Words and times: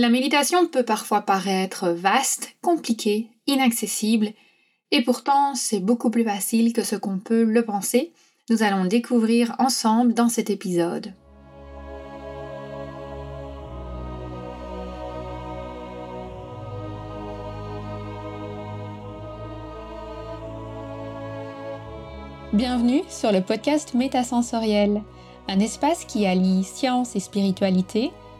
La 0.00 0.10
méditation 0.10 0.68
peut 0.68 0.84
parfois 0.84 1.22
paraître 1.22 1.88
vaste, 1.88 2.54
compliquée, 2.62 3.30
inaccessible, 3.48 4.28
et 4.92 5.02
pourtant 5.02 5.56
c'est 5.56 5.80
beaucoup 5.80 6.08
plus 6.08 6.22
facile 6.22 6.72
que 6.72 6.84
ce 6.84 6.94
qu'on 6.94 7.18
peut 7.18 7.42
le 7.42 7.64
penser. 7.64 8.12
Nous 8.48 8.62
allons 8.62 8.84
découvrir 8.84 9.56
ensemble 9.58 10.14
dans 10.14 10.28
cet 10.28 10.50
épisode. 10.50 11.14
Bienvenue 22.52 23.02
sur 23.08 23.32
le 23.32 23.40
podcast 23.40 23.94
Métasensoriel, 23.94 25.02
un 25.48 25.58
espace 25.58 26.04
qui 26.04 26.24
allie 26.24 26.62
science 26.62 27.16
et 27.16 27.20
spiritualité, 27.20 28.12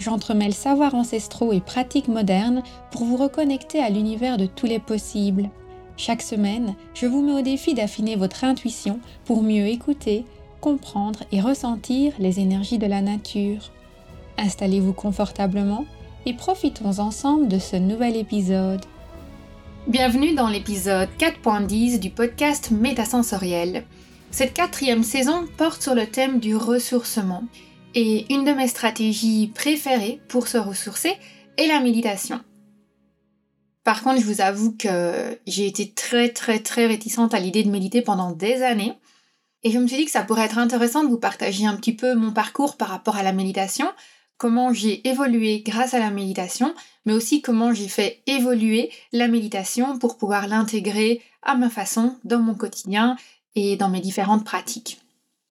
j'entremêle 0.00 0.54
savoirs 0.54 0.94
ancestraux 0.94 1.52
et 1.52 1.60
pratiques 1.60 2.08
modernes 2.08 2.62
pour 2.90 3.04
vous 3.04 3.16
reconnecter 3.16 3.80
à 3.80 3.90
l'univers 3.90 4.38
de 4.38 4.46
tous 4.46 4.66
les 4.66 4.80
possibles. 4.80 5.50
Chaque 5.96 6.22
semaine, 6.22 6.74
je 6.94 7.06
vous 7.06 7.22
mets 7.22 7.38
au 7.38 7.42
défi 7.42 7.74
d'affiner 7.74 8.16
votre 8.16 8.42
intuition 8.44 8.98
pour 9.26 9.42
mieux 9.42 9.66
écouter, 9.66 10.24
comprendre 10.60 11.20
et 11.30 11.40
ressentir 11.40 12.14
les 12.18 12.40
énergies 12.40 12.78
de 12.78 12.86
la 12.86 13.02
nature. 13.02 13.70
Installez-vous 14.38 14.94
confortablement 14.94 15.84
et 16.26 16.34
profitons 16.34 16.98
ensemble 16.98 17.48
de 17.48 17.58
ce 17.58 17.76
nouvel 17.76 18.16
épisode. 18.16 18.80
Bienvenue 19.86 20.34
dans 20.34 20.48
l'épisode 20.48 21.08
4.10 21.18 21.98
du 21.98 22.10
podcast 22.10 22.70
Métasensoriel. 22.70 23.84
Cette 24.30 24.54
quatrième 24.54 25.02
saison 25.02 25.46
porte 25.56 25.82
sur 25.82 25.94
le 25.94 26.06
thème 26.06 26.38
du 26.38 26.56
ressourcement. 26.56 27.42
Et 27.94 28.32
une 28.32 28.44
de 28.44 28.52
mes 28.52 28.68
stratégies 28.68 29.50
préférées 29.52 30.20
pour 30.28 30.46
se 30.46 30.58
ressourcer 30.58 31.12
est 31.56 31.66
la 31.66 31.80
méditation. 31.80 32.40
Par 33.82 34.02
contre, 34.02 34.20
je 34.20 34.26
vous 34.26 34.40
avoue 34.40 34.76
que 34.76 35.38
j'ai 35.46 35.66
été 35.66 35.90
très 35.90 36.28
très 36.28 36.60
très 36.60 36.86
réticente 36.86 37.34
à 37.34 37.40
l'idée 37.40 37.64
de 37.64 37.70
méditer 37.70 38.02
pendant 38.02 38.30
des 38.30 38.62
années. 38.62 38.92
Et 39.64 39.72
je 39.72 39.78
me 39.78 39.88
suis 39.88 39.96
dit 39.96 40.04
que 40.04 40.10
ça 40.10 40.22
pourrait 40.22 40.44
être 40.44 40.58
intéressant 40.58 41.02
de 41.02 41.08
vous 41.08 41.18
partager 41.18 41.66
un 41.66 41.76
petit 41.76 41.94
peu 41.94 42.14
mon 42.14 42.32
parcours 42.32 42.76
par 42.76 42.88
rapport 42.88 43.16
à 43.16 43.22
la 43.22 43.32
méditation, 43.32 43.86
comment 44.38 44.72
j'ai 44.72 45.06
évolué 45.08 45.60
grâce 45.60 45.92
à 45.92 45.98
la 45.98 46.10
méditation, 46.10 46.74
mais 47.04 47.12
aussi 47.12 47.42
comment 47.42 47.74
j'ai 47.74 47.88
fait 47.88 48.22
évoluer 48.26 48.90
la 49.12 49.28
méditation 49.28 49.98
pour 49.98 50.16
pouvoir 50.16 50.46
l'intégrer 50.46 51.20
à 51.42 51.56
ma 51.56 51.68
façon 51.68 52.16
dans 52.24 52.40
mon 52.40 52.54
quotidien 52.54 53.16
et 53.54 53.76
dans 53.76 53.88
mes 53.88 54.00
différentes 54.00 54.44
pratiques. 54.44 55.00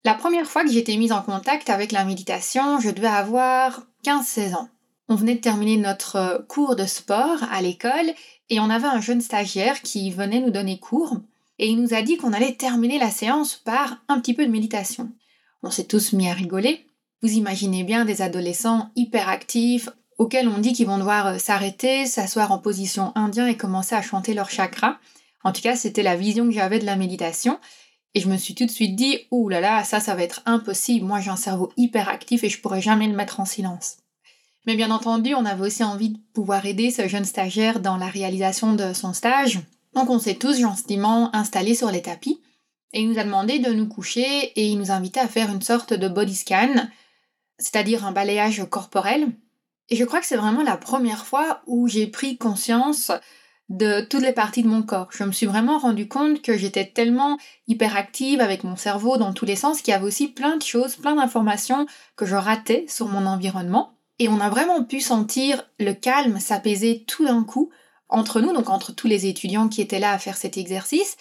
La 0.05 0.13
première 0.13 0.47
fois 0.47 0.65
que 0.65 0.77
été 0.77 0.97
mise 0.97 1.13
en 1.13 1.21
contact 1.21 1.69
avec 1.69 1.93
la 1.93 2.03
méditation, 2.03 2.81
je 2.81 2.89
devais 2.89 3.07
avoir 3.07 3.87
15-16 4.05 4.55
ans. 4.55 4.67
On 5.07 5.15
venait 5.15 5.35
de 5.35 5.39
terminer 5.39 5.77
notre 5.77 6.45
cours 6.49 6.75
de 6.75 6.85
sport 6.85 7.41
à 7.49 7.61
l'école 7.61 8.11
et 8.49 8.59
on 8.59 8.69
avait 8.69 8.87
un 8.87 8.99
jeune 8.99 9.21
stagiaire 9.21 9.81
qui 9.81 10.11
venait 10.11 10.41
nous 10.41 10.49
donner 10.49 10.77
cours 10.77 11.15
et 11.57 11.69
il 11.69 11.81
nous 11.81 11.93
a 11.93 12.01
dit 12.01 12.17
qu'on 12.17 12.33
allait 12.33 12.55
terminer 12.55 12.99
la 12.99 13.11
séance 13.11 13.55
par 13.55 13.97
un 14.09 14.19
petit 14.19 14.33
peu 14.33 14.45
de 14.45 14.51
méditation. 14.51 15.09
On 15.61 15.71
s'est 15.71 15.85
tous 15.85 16.11
mis 16.11 16.27
à 16.27 16.33
rigoler. 16.33 16.85
Vous 17.21 17.31
imaginez 17.31 17.85
bien 17.85 18.03
des 18.03 18.21
adolescents 18.21 18.91
hyperactifs 18.97 19.87
auxquels 20.17 20.49
on 20.49 20.57
dit 20.57 20.73
qu'ils 20.73 20.87
vont 20.87 20.97
devoir 20.97 21.39
s'arrêter, 21.39 22.07
s'asseoir 22.07 22.51
en 22.51 22.57
position 22.57 23.13
indien 23.15 23.47
et 23.47 23.55
commencer 23.55 23.95
à 23.95 24.01
chanter 24.01 24.33
leur 24.33 24.49
chakra. 24.49 24.99
En 25.45 25.53
tout 25.53 25.61
cas, 25.61 25.77
c'était 25.77 26.03
la 26.03 26.17
vision 26.17 26.45
que 26.45 26.53
j'avais 26.53 26.79
de 26.79 26.85
la 26.85 26.97
méditation. 26.97 27.57
Et 28.15 28.19
je 28.19 28.29
me 28.29 28.37
suis 28.37 28.53
tout 28.53 28.65
de 28.65 28.71
suite 28.71 28.95
dit, 28.95 29.19
ouh 29.31 29.49
là 29.49 29.59
là, 29.59 29.83
ça, 29.83 29.99
ça 29.99 30.15
va 30.15 30.23
être 30.23 30.41
impossible. 30.45 31.05
Moi, 31.05 31.19
j'ai 31.19 31.31
un 31.31 31.35
cerveau 31.35 31.71
hyper 31.77 32.09
actif 32.09 32.43
et 32.43 32.49
je 32.49 32.61
pourrais 32.61 32.81
jamais 32.81 33.07
le 33.07 33.15
mettre 33.15 33.39
en 33.39 33.45
silence. 33.45 33.97
Mais 34.65 34.75
bien 34.75 34.91
entendu, 34.91 35.33
on 35.33 35.45
avait 35.45 35.65
aussi 35.65 35.83
envie 35.83 36.09
de 36.09 36.19
pouvoir 36.33 36.65
aider 36.65 36.91
ce 36.91 37.07
jeune 37.07 37.25
stagiaire 37.25 37.79
dans 37.79 37.97
la 37.97 38.07
réalisation 38.07 38.73
de 38.73 38.93
son 38.93 39.13
stage. 39.13 39.59
Donc 39.93 40.09
on 40.09 40.19
s'est 40.19 40.35
tous 40.35 40.59
gentiment 40.59 41.35
installés 41.35 41.75
sur 41.75 41.91
les 41.91 42.01
tapis 42.01 42.39
et 42.93 43.01
il 43.01 43.09
nous 43.09 43.19
a 43.19 43.23
demandé 43.23 43.59
de 43.59 43.71
nous 43.71 43.87
coucher 43.87 44.51
et 44.55 44.67
il 44.67 44.77
nous 44.77 44.91
invitait 44.91 45.19
à 45.19 45.27
faire 45.27 45.51
une 45.51 45.61
sorte 45.61 45.93
de 45.93 46.07
body 46.07 46.35
scan, 46.35 46.87
c'est-à-dire 47.57 48.05
un 48.05 48.11
balayage 48.11 48.63
corporel. 48.69 49.27
Et 49.89 49.95
je 49.95 50.05
crois 50.05 50.21
que 50.21 50.25
c'est 50.25 50.37
vraiment 50.37 50.63
la 50.63 50.77
première 50.77 51.25
fois 51.25 51.61
où 51.67 51.87
j'ai 51.87 52.07
pris 52.07 52.37
conscience 52.37 53.11
de 53.73 54.01
toutes 54.01 54.21
les 54.21 54.33
parties 54.33 54.61
de 54.61 54.67
mon 54.67 54.83
corps. 54.83 55.07
Je 55.09 55.23
me 55.23 55.31
suis 55.31 55.47
vraiment 55.47 55.79
rendu 55.79 56.07
compte 56.07 56.43
que 56.43 56.55
j'étais 56.55 56.85
tellement 56.85 57.39
hyperactive 57.67 58.39
avec 58.39 58.63
mon 58.63 58.75
cerveau 58.75 59.17
dans 59.17 59.33
tous 59.33 59.45
les 59.45 59.55
sens 59.55 59.81
qu'il 59.81 59.91
y 59.91 59.95
avait 59.95 60.05
aussi 60.05 60.27
plein 60.27 60.57
de 60.57 60.61
choses, 60.61 60.95
plein 60.95 61.15
d'informations 61.15 61.87
que 62.15 62.27
je 62.27 62.35
ratais 62.35 62.85
sur 62.87 63.07
mon 63.07 63.25
environnement. 63.25 63.95
Et 64.19 64.29
on 64.29 64.39
a 64.39 64.49
vraiment 64.49 64.83
pu 64.83 65.01
sentir 65.01 65.63
le 65.79 65.93
calme 65.93 66.39
s'apaiser 66.39 67.03
tout 67.07 67.25
d'un 67.25 67.43
coup 67.43 67.71
entre 68.09 68.41
nous, 68.41 68.53
donc 68.53 68.69
entre 68.69 68.93
tous 68.93 69.07
les 69.07 69.25
étudiants 69.25 69.69
qui 69.69 69.81
étaient 69.81 69.99
là 69.99 70.11
à 70.11 70.19
faire 70.19 70.37
cet 70.37 70.55
exercice. 70.55 71.17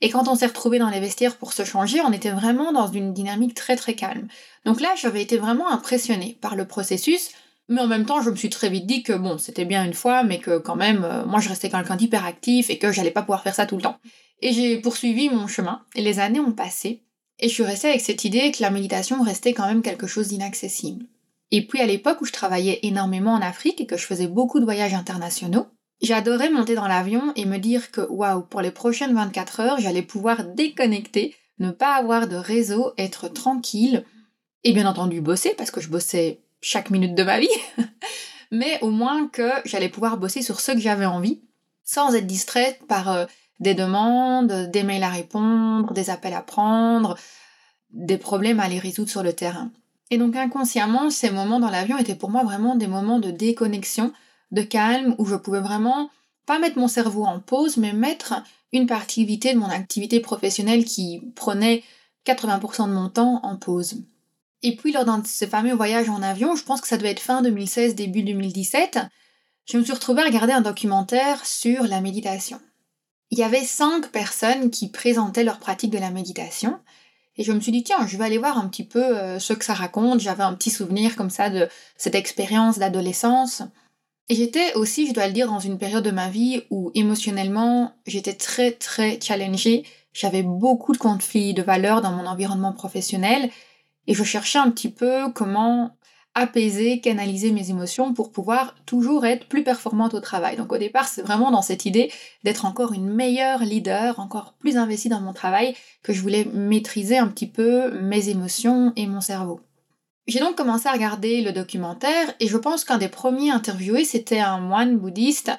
Et 0.00 0.08
quand 0.08 0.26
on 0.26 0.36
s'est 0.36 0.46
retrouvés 0.46 0.78
dans 0.78 0.88
les 0.88 1.00
vestiaires 1.00 1.36
pour 1.36 1.52
se 1.52 1.66
changer, 1.66 2.00
on 2.00 2.12
était 2.12 2.30
vraiment 2.30 2.72
dans 2.72 2.86
une 2.86 3.12
dynamique 3.12 3.52
très 3.52 3.76
très 3.76 3.94
calme. 3.94 4.26
Donc 4.64 4.80
là, 4.80 4.88
j'avais 4.96 5.20
été 5.20 5.36
vraiment 5.36 5.70
impressionnée 5.70 6.38
par 6.40 6.56
le 6.56 6.66
processus, 6.66 7.32
mais 7.70 7.80
en 7.80 7.86
même 7.86 8.04
temps, 8.04 8.20
je 8.20 8.30
me 8.30 8.36
suis 8.36 8.50
très 8.50 8.68
vite 8.68 8.84
dit 8.84 9.04
que 9.04 9.12
bon, 9.12 9.38
c'était 9.38 9.64
bien 9.64 9.84
une 9.84 9.94
fois, 9.94 10.24
mais 10.24 10.40
que 10.40 10.58
quand 10.58 10.74
même, 10.74 11.04
euh, 11.04 11.24
moi 11.24 11.38
je 11.38 11.48
restais 11.48 11.70
quelqu'un 11.70 11.94
d'hyperactif 11.94 12.68
et 12.68 12.78
que 12.78 12.90
j'allais 12.90 13.12
pas 13.12 13.22
pouvoir 13.22 13.44
faire 13.44 13.54
ça 13.54 13.64
tout 13.64 13.76
le 13.76 13.82
temps. 13.82 13.96
Et 14.42 14.52
j'ai 14.52 14.78
poursuivi 14.78 15.30
mon 15.30 15.46
chemin, 15.46 15.82
et 15.94 16.02
les 16.02 16.18
années 16.18 16.40
ont 16.40 16.52
passé, 16.52 17.04
et 17.38 17.48
je 17.48 17.54
suis 17.54 17.62
restée 17.62 17.88
avec 17.88 18.00
cette 18.00 18.24
idée 18.24 18.50
que 18.50 18.60
la 18.60 18.70
méditation 18.70 19.22
restait 19.22 19.54
quand 19.54 19.68
même 19.68 19.82
quelque 19.82 20.08
chose 20.08 20.28
d'inaccessible. 20.28 21.06
Et 21.52 21.64
puis 21.64 21.80
à 21.80 21.86
l'époque 21.86 22.20
où 22.20 22.24
je 22.24 22.32
travaillais 22.32 22.80
énormément 22.82 23.34
en 23.34 23.40
Afrique 23.40 23.80
et 23.80 23.86
que 23.86 23.96
je 23.96 24.06
faisais 24.06 24.26
beaucoup 24.26 24.58
de 24.58 24.64
voyages 24.64 24.94
internationaux, 24.94 25.66
j'adorais 26.02 26.50
monter 26.50 26.74
dans 26.74 26.88
l'avion 26.88 27.32
et 27.36 27.44
me 27.44 27.58
dire 27.58 27.92
que 27.92 28.00
waouh, 28.00 28.42
pour 28.42 28.62
les 28.62 28.72
prochaines 28.72 29.14
24 29.14 29.60
heures, 29.60 29.80
j'allais 29.80 30.02
pouvoir 30.02 30.44
déconnecter, 30.44 31.36
ne 31.60 31.70
pas 31.70 31.94
avoir 31.94 32.26
de 32.26 32.36
réseau, 32.36 32.92
être 32.98 33.28
tranquille, 33.28 34.04
et 34.64 34.72
bien 34.72 34.86
entendu 34.86 35.20
bosser, 35.20 35.54
parce 35.56 35.70
que 35.70 35.80
je 35.80 35.88
bossais 35.88 36.40
chaque 36.60 36.90
minute 36.90 37.14
de 37.14 37.22
ma 37.22 37.40
vie, 37.40 37.48
mais 38.50 38.78
au 38.82 38.90
moins 38.90 39.28
que 39.28 39.50
j'allais 39.64 39.88
pouvoir 39.88 40.16
bosser 40.16 40.42
sur 40.42 40.60
ce 40.60 40.72
que 40.72 40.80
j'avais 40.80 41.06
envie, 41.06 41.42
sans 41.84 42.14
être 42.14 42.26
distraite 42.26 42.80
par 42.88 43.10
euh, 43.10 43.26
des 43.60 43.74
demandes, 43.74 44.70
des 44.70 44.82
mails 44.82 45.02
à 45.02 45.10
répondre, 45.10 45.92
des 45.92 46.10
appels 46.10 46.34
à 46.34 46.42
prendre, 46.42 47.16
des 47.90 48.18
problèmes 48.18 48.60
à 48.60 48.68
les 48.68 48.78
résoudre 48.78 49.10
sur 49.10 49.22
le 49.22 49.32
terrain. 49.32 49.70
Et 50.10 50.18
donc 50.18 50.36
inconsciemment, 50.36 51.10
ces 51.10 51.30
moments 51.30 51.60
dans 51.60 51.70
l'avion 51.70 51.98
étaient 51.98 52.14
pour 52.14 52.30
moi 52.30 52.42
vraiment 52.42 52.74
des 52.74 52.86
moments 52.88 53.20
de 53.20 53.30
déconnexion, 53.30 54.12
de 54.50 54.62
calme, 54.62 55.14
où 55.18 55.26
je 55.26 55.36
pouvais 55.36 55.60
vraiment 55.60 56.10
pas 56.46 56.58
mettre 56.58 56.78
mon 56.78 56.88
cerveau 56.88 57.24
en 57.24 57.38
pause, 57.38 57.76
mais 57.76 57.92
mettre 57.92 58.34
une 58.72 58.86
partie 58.86 59.24
de 59.24 59.58
mon 59.58 59.68
activité 59.68 60.20
professionnelle 60.20 60.84
qui 60.84 61.22
prenait 61.36 61.82
80% 62.26 62.88
de 62.88 62.92
mon 62.92 63.08
temps 63.08 63.40
en 63.42 63.56
pause. 63.56 64.02
Et 64.62 64.76
puis 64.76 64.92
lors 64.92 65.04
de 65.04 65.26
ces 65.26 65.46
fameux 65.46 65.74
voyages 65.74 66.08
en 66.08 66.22
avion, 66.22 66.54
je 66.54 66.64
pense 66.64 66.80
que 66.80 66.88
ça 66.88 66.96
devait 66.96 67.10
être 67.10 67.20
fin 67.20 67.42
2016, 67.42 67.94
début 67.94 68.22
2017, 68.22 68.98
je 69.66 69.78
me 69.78 69.84
suis 69.84 69.92
retrouvée 69.92 70.22
à 70.22 70.26
regarder 70.26 70.52
un 70.52 70.60
documentaire 70.60 71.46
sur 71.46 71.84
la 71.84 72.00
méditation. 72.00 72.60
Il 73.30 73.38
y 73.38 73.44
avait 73.44 73.64
cinq 73.64 74.10
personnes 74.10 74.70
qui 74.70 74.90
présentaient 74.90 75.44
leur 75.44 75.60
pratique 75.60 75.92
de 75.92 75.98
la 75.98 76.10
méditation. 76.10 76.80
Et 77.36 77.44
je 77.44 77.52
me 77.52 77.60
suis 77.60 77.72
dit, 77.72 77.84
tiens, 77.84 78.06
je 78.06 78.16
vais 78.16 78.24
aller 78.24 78.38
voir 78.38 78.58
un 78.58 78.68
petit 78.68 78.84
peu 78.84 79.16
euh, 79.16 79.38
ce 79.38 79.52
que 79.52 79.64
ça 79.64 79.72
raconte. 79.72 80.20
J'avais 80.20 80.42
un 80.42 80.54
petit 80.54 80.70
souvenir 80.70 81.14
comme 81.14 81.30
ça 81.30 81.48
de 81.48 81.68
cette 81.96 82.16
expérience 82.16 82.78
d'adolescence. 82.78 83.62
Et 84.28 84.34
j'étais 84.34 84.74
aussi, 84.74 85.06
je 85.06 85.12
dois 85.12 85.28
le 85.28 85.32
dire, 85.32 85.46
dans 85.46 85.60
une 85.60 85.78
période 85.78 86.04
de 86.04 86.10
ma 86.10 86.28
vie 86.28 86.62
où 86.70 86.90
émotionnellement, 86.94 87.94
j'étais 88.06 88.34
très 88.34 88.72
très 88.72 89.20
challengée. 89.20 89.84
J'avais 90.12 90.42
beaucoup 90.42 90.92
de 90.92 90.98
conflits 90.98 91.54
de 91.54 91.62
valeurs 91.62 92.02
dans 92.02 92.10
mon 92.10 92.26
environnement 92.26 92.72
professionnel 92.72 93.50
et 94.06 94.14
je 94.14 94.24
cherchais 94.24 94.58
un 94.58 94.70
petit 94.70 94.90
peu 94.90 95.30
comment 95.34 95.96
apaiser, 96.34 97.00
canaliser 97.00 97.50
mes 97.50 97.70
émotions 97.70 98.14
pour 98.14 98.30
pouvoir 98.30 98.76
toujours 98.86 99.26
être 99.26 99.46
plus 99.48 99.64
performante 99.64 100.14
au 100.14 100.20
travail. 100.20 100.56
Donc 100.56 100.72
au 100.72 100.78
départ, 100.78 101.08
c'est 101.08 101.22
vraiment 101.22 101.50
dans 101.50 101.62
cette 101.62 101.86
idée 101.86 102.12
d'être 102.44 102.64
encore 102.64 102.92
une 102.92 103.08
meilleure 103.12 103.60
leader, 103.60 104.20
encore 104.20 104.54
plus 104.58 104.76
investie 104.76 105.08
dans 105.08 105.20
mon 105.20 105.32
travail, 105.32 105.74
que 106.02 106.12
je 106.12 106.20
voulais 106.22 106.44
maîtriser 106.54 107.18
un 107.18 107.26
petit 107.26 107.48
peu 107.48 108.00
mes 108.00 108.28
émotions 108.28 108.92
et 108.96 109.06
mon 109.06 109.20
cerveau. 109.20 109.60
J'ai 110.26 110.38
donc 110.38 110.54
commencé 110.54 110.86
à 110.86 110.92
regarder 110.92 111.42
le 111.42 111.50
documentaire 111.50 112.32
et 112.38 112.46
je 112.46 112.56
pense 112.56 112.84
qu'un 112.84 112.98
des 112.98 113.08
premiers 113.08 113.50
interviewés, 113.50 114.04
c'était 114.04 114.38
un 114.38 114.60
moine 114.60 114.96
bouddhiste 114.96 115.50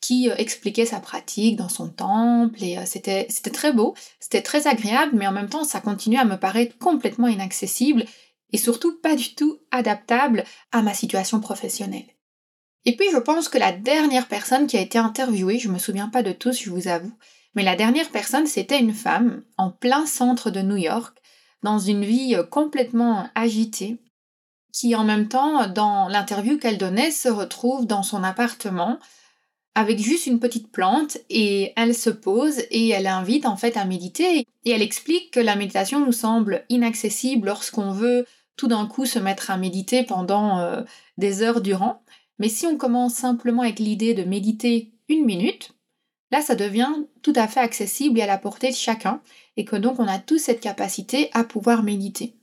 qui 0.00 0.30
euh, 0.30 0.34
expliquait 0.36 0.86
sa 0.86 1.00
pratique 1.00 1.56
dans 1.56 1.68
son 1.68 1.88
temple 1.88 2.62
et 2.62 2.78
euh, 2.78 2.82
c'était 2.86 3.26
très 3.52 3.72
beau, 3.72 3.94
c'était 4.18 4.42
très 4.42 4.66
agréable, 4.66 5.12
mais 5.14 5.26
en 5.26 5.32
même 5.32 5.48
temps 5.48 5.64
ça 5.64 5.80
continuait 5.80 6.18
à 6.18 6.24
me 6.24 6.36
paraître 6.36 6.78
complètement 6.78 7.28
inaccessible 7.28 8.04
et 8.52 8.58
surtout 8.58 8.98
pas 9.00 9.14
du 9.14 9.34
tout 9.34 9.58
adaptable 9.70 10.44
à 10.72 10.82
ma 10.82 10.94
situation 10.94 11.40
professionnelle. 11.40 12.06
Et 12.86 12.96
puis 12.96 13.06
je 13.12 13.18
pense 13.18 13.48
que 13.48 13.58
la 13.58 13.72
dernière 13.72 14.26
personne 14.26 14.66
qui 14.66 14.76
a 14.76 14.80
été 14.80 14.98
interviewée, 14.98 15.58
je 15.58 15.68
me 15.68 15.78
souviens 15.78 16.08
pas 16.08 16.22
de 16.22 16.32
tous, 16.32 16.58
je 16.58 16.70
vous 16.70 16.88
avoue, 16.88 17.12
mais 17.54 17.62
la 17.62 17.76
dernière 17.76 18.10
personne 18.10 18.46
c'était 18.46 18.80
une 18.80 18.94
femme 18.94 19.42
en 19.58 19.70
plein 19.70 20.06
centre 20.06 20.50
de 20.50 20.62
New 20.62 20.78
York, 20.78 21.16
dans 21.62 21.78
une 21.78 22.04
vie 22.04 22.34
euh, 22.34 22.42
complètement 22.42 23.28
agitée, 23.34 23.98
qui 24.72 24.94
en 24.94 25.04
même 25.04 25.28
temps, 25.28 25.66
dans 25.66 26.08
l'interview 26.08 26.56
qu'elle 26.56 26.78
donnait, 26.78 27.10
se 27.10 27.28
retrouve 27.28 27.86
dans 27.86 28.04
son 28.04 28.22
appartement 28.22 28.98
avec 29.74 29.98
juste 29.98 30.26
une 30.26 30.40
petite 30.40 30.70
plante 30.72 31.18
et 31.28 31.72
elle 31.76 31.94
se 31.94 32.10
pose 32.10 32.58
et 32.70 32.88
elle 32.88 33.06
invite 33.06 33.46
en 33.46 33.56
fait 33.56 33.76
à 33.76 33.84
méditer 33.84 34.46
et 34.64 34.70
elle 34.70 34.82
explique 34.82 35.30
que 35.30 35.40
la 35.40 35.56
méditation 35.56 36.04
nous 36.04 36.12
semble 36.12 36.64
inaccessible 36.68 37.46
lorsqu'on 37.46 37.92
veut 37.92 38.26
tout 38.56 38.66
d'un 38.66 38.86
coup 38.86 39.06
se 39.06 39.18
mettre 39.18 39.50
à 39.50 39.56
méditer 39.56 40.02
pendant 40.02 40.58
euh, 40.58 40.82
des 41.18 41.42
heures 41.42 41.60
durant. 41.60 42.02
Mais 42.38 42.48
si 42.48 42.66
on 42.66 42.76
commence 42.76 43.14
simplement 43.14 43.62
avec 43.62 43.78
l'idée 43.78 44.12
de 44.12 44.24
méditer 44.24 44.92
une 45.08 45.24
minute, 45.24 45.72
là 46.32 46.40
ça 46.42 46.56
devient 46.56 46.92
tout 47.22 47.32
à 47.36 47.46
fait 47.46 47.60
accessible 47.60 48.18
et 48.18 48.22
à 48.22 48.26
la 48.26 48.38
portée 48.38 48.70
de 48.70 48.76
chacun 48.76 49.22
et 49.56 49.64
que 49.64 49.76
donc 49.76 50.00
on 50.00 50.08
a 50.08 50.18
tous 50.18 50.38
cette 50.38 50.60
capacité 50.60 51.30
à 51.32 51.44
pouvoir 51.44 51.84
méditer. 51.84 52.34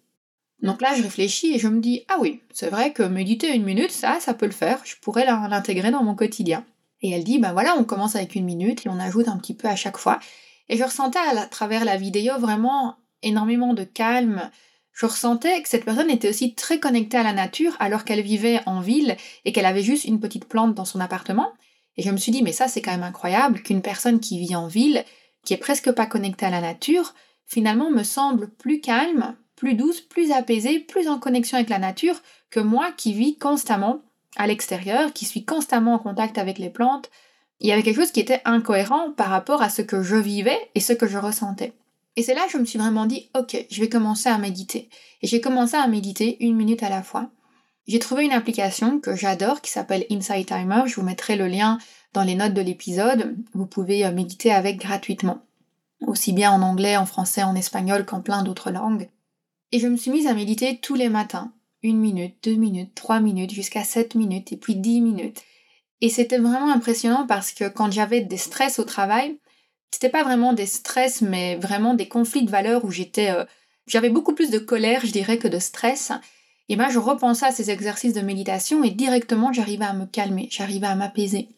Donc 0.61 0.81
là 0.81 0.95
je 0.95 1.03
réfléchis 1.03 1.53
et 1.53 1.59
je 1.59 1.67
me 1.67 1.81
dis 1.81 2.05
ah 2.07 2.17
oui, 2.21 2.39
c'est 2.53 2.69
vrai 2.69 2.93
que 2.93 3.03
méditer 3.03 3.53
une 3.53 3.65
minute, 3.65 3.91
ça, 3.91 4.19
ça 4.21 4.33
peut 4.33 4.45
le 4.45 4.51
faire, 4.53 4.79
je 4.85 4.95
pourrais 5.01 5.25
l'intégrer 5.25 5.91
dans 5.91 6.03
mon 6.03 6.15
quotidien. 6.15 6.65
Et 7.01 7.11
elle 7.11 7.23
dit, 7.23 7.39
ben 7.39 7.53
voilà, 7.53 7.75
on 7.77 7.83
commence 7.83 8.15
avec 8.15 8.35
une 8.35 8.45
minute 8.45 8.85
et 8.85 8.89
on 8.89 8.99
ajoute 8.99 9.27
un 9.27 9.37
petit 9.37 9.53
peu 9.55 9.67
à 9.67 9.75
chaque 9.75 9.97
fois. 9.97 10.19
Et 10.69 10.77
je 10.77 10.83
ressentais 10.83 11.19
à 11.19 11.45
travers 11.45 11.85
la 11.85 11.97
vidéo 11.97 12.33
vraiment 12.39 12.95
énormément 13.21 13.73
de 13.73 13.83
calme. 13.83 14.49
Je 14.93 15.05
ressentais 15.05 15.61
que 15.61 15.69
cette 15.69 15.85
personne 15.85 16.09
était 16.09 16.29
aussi 16.29 16.55
très 16.55 16.79
connectée 16.79 17.17
à 17.17 17.23
la 17.23 17.33
nature 17.33 17.75
alors 17.79 18.03
qu'elle 18.03 18.21
vivait 18.21 18.61
en 18.65 18.81
ville 18.81 19.15
et 19.45 19.51
qu'elle 19.51 19.65
avait 19.65 19.83
juste 19.83 20.05
une 20.05 20.19
petite 20.19 20.45
plante 20.45 20.73
dans 20.73 20.85
son 20.85 20.99
appartement. 20.99 21.53
Et 21.97 22.03
je 22.03 22.11
me 22.11 22.17
suis 22.17 22.31
dit, 22.31 22.43
mais 22.43 22.51
ça 22.51 22.67
c'est 22.67 22.81
quand 22.81 22.91
même 22.91 23.03
incroyable 23.03 23.61
qu'une 23.61 23.81
personne 23.81 24.19
qui 24.19 24.39
vit 24.39 24.55
en 24.55 24.67
ville, 24.67 25.03
qui 25.45 25.53
est 25.53 25.57
presque 25.57 25.91
pas 25.91 26.05
connectée 26.05 26.45
à 26.45 26.51
la 26.51 26.61
nature, 26.61 27.13
finalement 27.45 27.91
me 27.91 28.03
semble 28.03 28.49
plus 28.49 28.81
calme, 28.81 29.35
plus 29.55 29.73
douce, 29.73 30.01
plus 30.01 30.31
apaisée, 30.31 30.79
plus 30.79 31.07
en 31.07 31.19
connexion 31.19 31.57
avec 31.57 31.69
la 31.69 31.79
nature 31.79 32.21
que 32.49 32.59
moi 32.59 32.91
qui 32.91 33.13
vis 33.13 33.37
constamment 33.37 34.01
à 34.37 34.47
l'extérieur, 34.47 35.13
qui 35.13 35.25
suis 35.25 35.45
constamment 35.45 35.95
en 35.95 35.99
contact 35.99 36.37
avec 36.37 36.57
les 36.57 36.69
plantes, 36.69 37.09
il 37.59 37.67
y 37.67 37.71
avait 37.71 37.83
quelque 37.83 38.01
chose 38.01 38.11
qui 38.11 38.19
était 38.19 38.41
incohérent 38.45 39.11
par 39.11 39.29
rapport 39.29 39.61
à 39.61 39.69
ce 39.69 39.81
que 39.81 40.03
je 40.03 40.15
vivais 40.15 40.59
et 40.75 40.79
ce 40.79 40.93
que 40.93 41.07
je 41.07 41.17
ressentais. 41.17 41.73
Et 42.15 42.23
c'est 42.23 42.33
là 42.33 42.45
que 42.45 42.51
je 42.51 42.57
me 42.57 42.65
suis 42.65 42.79
vraiment 42.79 43.05
dit, 43.05 43.29
ok, 43.35 43.65
je 43.69 43.81
vais 43.81 43.89
commencer 43.89 44.29
à 44.29 44.37
méditer. 44.37 44.89
Et 45.21 45.27
j'ai 45.27 45.41
commencé 45.41 45.75
à 45.75 45.87
méditer 45.87 46.43
une 46.43 46.55
minute 46.55 46.83
à 46.83 46.89
la 46.89 47.03
fois. 47.03 47.29
J'ai 47.87 47.99
trouvé 47.99 48.25
une 48.25 48.31
application 48.31 48.99
que 48.99 49.15
j'adore 49.15 49.61
qui 49.61 49.71
s'appelle 49.71 50.05
Insight 50.11 50.47
Timer. 50.47 50.83
Je 50.87 50.95
vous 50.95 51.03
mettrai 51.03 51.35
le 51.35 51.47
lien 51.47 51.77
dans 52.13 52.23
les 52.23 52.35
notes 52.35 52.53
de 52.53 52.61
l'épisode. 52.61 53.35
Vous 53.53 53.65
pouvez 53.65 54.05
euh, 54.05 54.11
méditer 54.11 54.51
avec 54.51 54.77
gratuitement. 54.77 55.43
Aussi 56.05 56.33
bien 56.33 56.51
en 56.51 56.61
anglais, 56.61 56.97
en 56.97 57.05
français, 57.05 57.43
en 57.43 57.55
espagnol 57.55 58.05
qu'en 58.05 58.21
plein 58.21 58.43
d'autres 58.43 58.71
langues. 58.71 59.09
Et 59.71 59.79
je 59.79 59.87
me 59.87 59.95
suis 59.95 60.11
mise 60.11 60.27
à 60.27 60.33
méditer 60.33 60.79
tous 60.79 60.95
les 60.95 61.09
matins 61.09 61.51
une 61.83 61.99
minute, 61.99 62.35
deux 62.43 62.55
minutes, 62.55 62.95
trois 62.95 63.19
minutes, 63.19 63.51
jusqu'à 63.51 63.83
sept 63.83 64.15
minutes 64.15 64.51
et 64.51 64.57
puis 64.57 64.75
dix 64.75 65.01
minutes. 65.01 65.43
Et 66.01 66.09
c'était 66.09 66.37
vraiment 66.37 66.71
impressionnant 66.71 67.25
parce 67.27 67.51
que 67.51 67.67
quand 67.67 67.91
j'avais 67.91 68.21
des 68.21 68.37
stress 68.37 68.79
au 68.79 68.83
travail, 68.83 69.37
c'était 69.91 70.09
pas 70.09 70.23
vraiment 70.23 70.53
des 70.53 70.65
stress, 70.65 71.21
mais 71.21 71.55
vraiment 71.55 71.93
des 71.93 72.07
conflits 72.07 72.45
de 72.45 72.51
valeurs 72.51 72.85
où 72.85 72.91
j'étais, 72.91 73.31
euh, 73.31 73.45
j'avais 73.87 74.09
beaucoup 74.09 74.33
plus 74.33 74.51
de 74.51 74.59
colère, 74.59 75.05
je 75.05 75.11
dirais, 75.11 75.37
que 75.37 75.47
de 75.47 75.59
stress. 75.59 76.11
Et 76.69 76.75
moi, 76.75 76.89
je 76.89 76.99
repensais 76.99 77.45
à 77.45 77.51
ces 77.51 77.71
exercices 77.71 78.13
de 78.13 78.21
méditation 78.21 78.83
et 78.83 78.91
directement, 78.91 79.53
j'arrivais 79.53 79.85
à 79.85 79.93
me 79.93 80.05
calmer, 80.05 80.49
j'arrivais 80.51 80.87
à 80.87 80.95
m'apaiser. 80.95 81.49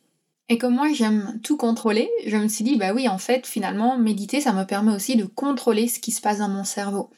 Et 0.48 0.58
comme 0.58 0.76
moi, 0.76 0.92
j'aime 0.94 1.40
tout 1.44 1.58
contrôler, 1.58 2.10
je 2.26 2.38
me 2.38 2.48
suis 2.48 2.64
dit, 2.64 2.78
bah 2.78 2.94
oui, 2.94 3.08
en 3.08 3.18
fait, 3.18 3.46
finalement, 3.46 3.98
méditer, 3.98 4.42
ça 4.42 4.54
me 4.54 4.64
permet 4.64 4.94
aussi 4.94 5.16
de 5.16 5.26
contrôler 5.26 5.88
ce 5.88 6.00
qui 6.00 6.12
se 6.12 6.22
passe 6.22 6.40
dans 6.40 6.50
mon 6.50 6.64
cerveau. 6.64 7.10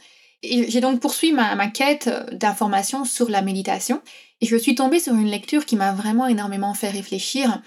J'ai 0.43 0.81
donc 0.81 0.99
poursuivi 0.99 1.33
ma, 1.33 1.67
quête 1.67 2.09
d'informations 2.31 3.05
sur 3.05 3.29
la 3.29 3.41
méditation 3.41 4.01
et 4.41 4.47
je 4.47 4.55
suis 4.55 4.73
tombée 4.73 4.99
sur 4.99 5.13
une 5.13 5.29
lecture 5.29 5.65
qui 5.65 5.75
m'a 5.75 5.93
vraiment 5.93 6.27
énormément 6.27 6.73
fait 6.73 6.89
réfléchir. 6.89 7.61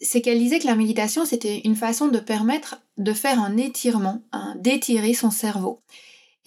C'est 0.00 0.22
qu'elle 0.22 0.38
disait 0.38 0.58
que 0.58 0.66
la 0.66 0.76
méditation, 0.76 1.24
c'était 1.26 1.60
une 1.64 1.76
façon 1.76 2.08
de 2.08 2.18
permettre 2.18 2.80
de 2.96 3.12
faire 3.12 3.40
un 3.40 3.56
étirement, 3.56 4.22
d'étirer 4.56 5.12
son 5.12 5.30
cerveau. 5.30 5.82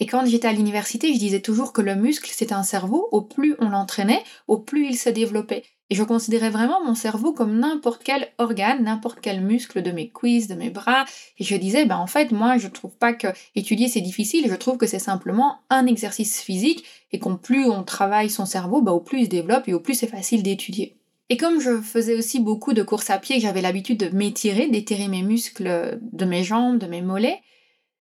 Et 0.00 0.06
quand 0.06 0.24
j'étais 0.26 0.48
à 0.48 0.52
l'université, 0.52 1.12
je 1.12 1.18
disais 1.18 1.40
toujours 1.40 1.72
que 1.72 1.82
le 1.82 1.94
muscle, 1.94 2.30
c'est 2.34 2.52
un 2.52 2.62
cerveau, 2.62 3.08
au 3.12 3.20
plus 3.20 3.54
on 3.58 3.68
l'entraînait, 3.68 4.24
au 4.48 4.58
plus 4.58 4.86
il 4.86 4.96
se 4.96 5.10
développait. 5.10 5.64
Et 5.90 5.96
je 5.96 6.04
considérais 6.04 6.50
vraiment 6.50 6.84
mon 6.84 6.94
cerveau 6.94 7.32
comme 7.32 7.58
n'importe 7.58 8.02
quel 8.04 8.28
organe, 8.38 8.84
n'importe 8.84 9.18
quel 9.20 9.40
muscle 9.40 9.82
de 9.82 9.90
mes 9.90 10.08
cuisses, 10.08 10.46
de 10.46 10.54
mes 10.54 10.70
bras. 10.70 11.04
Et 11.38 11.44
je 11.44 11.56
disais, 11.56 11.84
ben 11.84 11.96
en 11.96 12.06
fait, 12.06 12.30
moi, 12.30 12.58
je 12.58 12.68
trouve 12.68 12.96
pas 12.96 13.12
que 13.12 13.26
étudier 13.56 13.88
c'est 13.88 14.00
difficile. 14.00 14.46
Je 14.48 14.54
trouve 14.54 14.78
que 14.78 14.86
c'est 14.86 15.00
simplement 15.00 15.58
un 15.68 15.86
exercice 15.86 16.40
physique 16.40 16.84
et 17.10 17.18
qu'au 17.18 17.36
plus 17.36 17.68
on 17.68 17.82
travaille 17.82 18.30
son 18.30 18.46
cerveau, 18.46 18.82
ben, 18.82 18.92
au 18.92 19.00
plus 19.00 19.20
il 19.20 19.24
se 19.24 19.30
développe 19.30 19.68
et 19.68 19.74
au 19.74 19.80
plus 19.80 19.94
c'est 19.94 20.06
facile 20.06 20.44
d'étudier. 20.44 20.96
Et 21.28 21.36
comme 21.36 21.60
je 21.60 21.80
faisais 21.80 22.16
aussi 22.16 22.40
beaucoup 22.40 22.72
de 22.72 22.82
courses 22.82 23.10
à 23.10 23.18
pied, 23.18 23.38
j'avais 23.40 23.60
l'habitude 23.60 23.98
de 23.98 24.16
m'étirer, 24.16 24.68
d'étirer 24.68 25.08
mes 25.08 25.22
muscles 25.22 25.98
de 26.00 26.24
mes 26.24 26.42
jambes, 26.42 26.78
de 26.78 26.86
mes 26.86 27.02
mollets, 27.02 27.40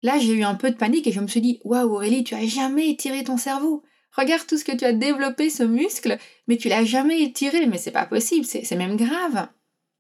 là 0.02 0.19
j'ai 0.19 0.32
eu 0.32 0.44
un 0.44 0.55
peu 0.55 0.70
de 0.70 0.76
panique 0.76 1.06
et 1.06 1.12
je 1.12 1.20
me 1.20 1.26
suis 1.26 1.43
dit, 1.43 1.61
waouh 1.64 1.93
Aurélie, 1.93 2.25
tu 2.25 2.35
as 2.35 2.46
jamais 2.46 2.88
étiré 2.88 3.25
ton 3.25 3.37
cerveau. 3.37 3.82
Regarde 4.19 4.47
tout 4.49 4.59
ce 4.59 4.65
que 4.65 4.76
tu 4.76 4.85
as 4.85 4.93
développé, 4.93 5.49
ce 5.49 5.62
muscle, 5.62 6.19
mais 6.49 6.56
tu 6.56 6.69
l'as 6.69 6.85
jamais 6.85 7.23
étiré, 7.23 7.67
mais 7.67 7.79
c'est 7.79 7.93
pas 7.93 8.05
possible, 8.05 8.44
c'est 8.44 8.75
même 8.75 8.97
grave. 8.97 9.47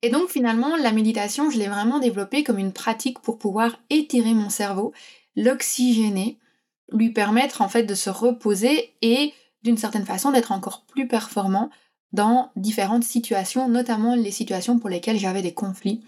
Et 0.02 0.10
donc 0.10 0.28
finalement, 0.28 0.76
la 0.76 0.90
méditation, 0.90 1.50
je 1.50 1.58
l'ai 1.58 1.68
vraiment 1.68 2.00
développée 2.00 2.42
comme 2.42 2.58
une 2.58 2.72
pratique 2.72 3.20
pour 3.20 3.38
pouvoir 3.38 3.78
étirer 3.90 4.34
mon 4.34 4.50
cerveau, 4.50 4.92
l'oxygéner, 5.36 6.36
lui 6.92 7.10
permettre 7.10 7.62
en 7.62 7.68
fait 7.68 7.84
de 7.84 7.94
se 7.94 8.10
reposer 8.10 8.92
et 9.02 9.32
d'une 9.62 9.78
certaine 9.78 10.06
façon 10.06 10.32
d'être 10.32 10.50
encore 10.50 10.84
plus 10.86 11.06
performant 11.06 11.70
dans 12.12 12.50
différentes 12.56 13.04
situations, 13.04 13.68
notamment 13.68 14.16
les 14.16 14.32
situations 14.32 14.80
pour 14.80 14.88
lesquelles 14.88 15.18
j'avais 15.18 15.42
des 15.42 15.54
conflits. 15.54 16.02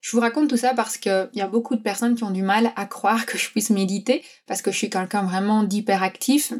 Je 0.00 0.10
vous 0.10 0.20
raconte 0.20 0.50
tout 0.50 0.56
ça 0.56 0.74
parce 0.74 0.96
qu'il 0.96 1.30
y 1.34 1.40
a 1.40 1.46
beaucoup 1.46 1.76
de 1.76 1.82
personnes 1.82 2.16
qui 2.16 2.24
ont 2.24 2.30
du 2.32 2.42
mal 2.42 2.72
à 2.74 2.86
croire 2.86 3.26
que 3.26 3.38
je 3.38 3.48
puisse 3.50 3.70
méditer, 3.70 4.24
parce 4.46 4.60
que 4.60 4.72
je 4.72 4.76
suis 4.76 4.90
quelqu'un 4.90 5.22
vraiment 5.22 5.62
d'hyperactif, 5.62 6.52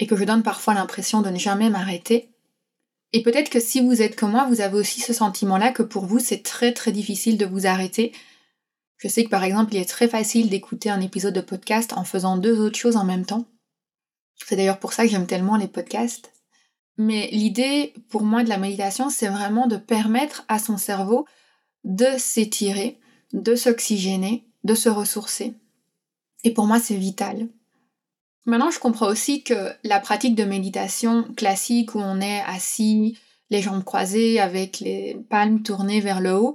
et 0.00 0.06
que 0.06 0.16
je 0.16 0.24
donne 0.24 0.42
parfois 0.42 0.74
l'impression 0.74 1.22
de 1.22 1.30
ne 1.30 1.38
jamais 1.38 1.70
m'arrêter. 1.70 2.30
Et 3.12 3.22
peut-être 3.22 3.50
que 3.50 3.60
si 3.60 3.80
vous 3.80 4.02
êtes 4.02 4.16
comme 4.16 4.32
moi, 4.32 4.46
vous 4.46 4.62
avez 4.62 4.76
aussi 4.76 5.00
ce 5.00 5.12
sentiment-là 5.12 5.72
que 5.72 5.82
pour 5.82 6.06
vous, 6.06 6.18
c'est 6.18 6.42
très 6.42 6.72
très 6.72 6.90
difficile 6.90 7.36
de 7.36 7.46
vous 7.46 7.66
arrêter. 7.66 8.12
Je 8.96 9.08
sais 9.08 9.24
que 9.24 9.30
par 9.30 9.44
exemple, 9.44 9.74
il 9.74 9.80
est 9.80 9.88
très 9.88 10.08
facile 10.08 10.48
d'écouter 10.48 10.90
un 10.90 11.00
épisode 11.00 11.34
de 11.34 11.40
podcast 11.40 11.92
en 11.92 12.04
faisant 12.04 12.38
deux 12.38 12.58
autres 12.60 12.78
choses 12.78 12.96
en 12.96 13.04
même 13.04 13.26
temps. 13.26 13.46
C'est 14.36 14.56
d'ailleurs 14.56 14.78
pour 14.78 14.94
ça 14.94 15.04
que 15.04 15.10
j'aime 15.10 15.26
tellement 15.26 15.56
les 15.56 15.68
podcasts. 15.68 16.32
Mais 16.96 17.28
l'idée 17.30 17.92
pour 18.08 18.22
moi 18.22 18.42
de 18.42 18.48
la 18.48 18.58
méditation, 18.58 19.10
c'est 19.10 19.28
vraiment 19.28 19.66
de 19.66 19.76
permettre 19.76 20.44
à 20.48 20.58
son 20.58 20.78
cerveau 20.78 21.26
de 21.84 22.06
s'étirer, 22.18 22.98
de 23.32 23.54
s'oxygéner, 23.54 24.46
de 24.64 24.74
se 24.74 24.88
ressourcer. 24.88 25.54
Et 26.44 26.52
pour 26.52 26.66
moi, 26.66 26.78
c'est 26.80 26.96
vital. 26.96 27.48
Maintenant, 28.46 28.70
je 28.70 28.78
comprends 28.78 29.08
aussi 29.08 29.42
que 29.42 29.70
la 29.84 30.00
pratique 30.00 30.34
de 30.34 30.44
méditation 30.44 31.24
classique 31.36 31.94
où 31.94 32.00
on 32.00 32.20
est 32.20 32.42
assis, 32.46 33.18
les 33.50 33.62
jambes 33.62 33.84
croisées, 33.84 34.40
avec 34.40 34.80
les 34.80 35.16
palmes 35.28 35.62
tournées 35.62 36.00
vers 36.00 36.20
le 36.20 36.34
haut, 36.34 36.54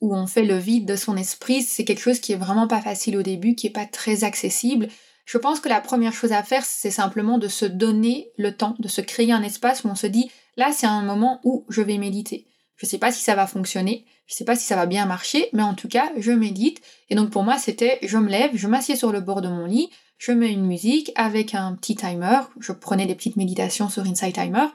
où 0.00 0.14
on 0.14 0.26
fait 0.26 0.44
le 0.44 0.56
vide 0.56 0.86
de 0.86 0.96
son 0.96 1.16
esprit, 1.16 1.62
c'est 1.62 1.84
quelque 1.84 2.00
chose 2.00 2.20
qui 2.20 2.32
est 2.32 2.36
vraiment 2.36 2.66
pas 2.66 2.80
facile 2.80 3.16
au 3.16 3.22
début, 3.22 3.54
qui 3.54 3.66
est 3.66 3.70
pas 3.70 3.86
très 3.86 4.24
accessible. 4.24 4.88
Je 5.26 5.38
pense 5.38 5.60
que 5.60 5.68
la 5.68 5.80
première 5.80 6.12
chose 6.12 6.32
à 6.32 6.42
faire, 6.42 6.64
c'est 6.64 6.90
simplement 6.90 7.38
de 7.38 7.48
se 7.48 7.66
donner 7.66 8.30
le 8.36 8.56
temps, 8.56 8.76
de 8.78 8.88
se 8.88 9.00
créer 9.00 9.32
un 9.32 9.42
espace 9.42 9.84
où 9.84 9.88
on 9.88 9.94
se 9.94 10.06
dit, 10.06 10.30
là, 10.56 10.72
c'est 10.72 10.86
un 10.86 11.02
moment 11.02 11.40
où 11.44 11.64
je 11.68 11.82
vais 11.82 11.98
méditer. 11.98 12.46
Je 12.76 12.86
sais 12.86 12.98
pas 12.98 13.12
si 13.12 13.22
ça 13.22 13.34
va 13.34 13.46
fonctionner, 13.46 14.06
je 14.26 14.34
sais 14.34 14.44
pas 14.44 14.56
si 14.56 14.64
ça 14.64 14.74
va 14.74 14.86
bien 14.86 15.04
marcher, 15.04 15.50
mais 15.52 15.62
en 15.62 15.74
tout 15.74 15.88
cas, 15.88 16.10
je 16.16 16.32
médite. 16.32 16.80
Et 17.10 17.14
donc 17.14 17.30
pour 17.30 17.42
moi, 17.42 17.58
c'était, 17.58 17.98
je 18.02 18.16
me 18.16 18.30
lève, 18.30 18.50
je 18.54 18.68
m'assieds 18.68 18.96
sur 18.96 19.12
le 19.12 19.20
bord 19.20 19.42
de 19.42 19.48
mon 19.48 19.66
lit, 19.66 19.90
je 20.20 20.32
mets 20.32 20.52
une 20.52 20.66
musique 20.66 21.10
avec 21.16 21.54
un 21.54 21.74
petit 21.74 21.96
timer, 21.96 22.40
je 22.60 22.72
prenais 22.72 23.06
des 23.06 23.14
petites 23.14 23.36
méditations 23.36 23.88
sur 23.88 24.04
Insight 24.04 24.34
Timer, 24.34 24.66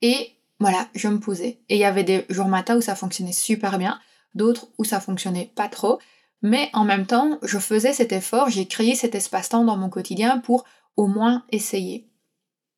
et 0.00 0.30
voilà, 0.58 0.88
je 0.94 1.08
me 1.08 1.20
posais. 1.20 1.60
Et 1.68 1.76
il 1.76 1.78
y 1.78 1.84
avait 1.84 2.04
des 2.04 2.24
jours 2.30 2.48
matins 2.48 2.76
où 2.76 2.80
ça 2.80 2.96
fonctionnait 2.96 3.32
super 3.32 3.78
bien, 3.78 4.00
d'autres 4.34 4.68
où 4.78 4.84
ça 4.84 5.00
fonctionnait 5.00 5.52
pas 5.54 5.68
trop, 5.68 5.98
mais 6.40 6.70
en 6.72 6.84
même 6.84 7.04
temps, 7.04 7.38
je 7.42 7.58
faisais 7.58 7.92
cet 7.92 8.12
effort, 8.12 8.48
j'ai 8.48 8.66
créé 8.66 8.94
cet 8.94 9.14
espace-temps 9.14 9.64
dans 9.64 9.76
mon 9.76 9.90
quotidien 9.90 10.38
pour 10.38 10.64
au 10.96 11.06
moins 11.06 11.44
essayer. 11.52 12.08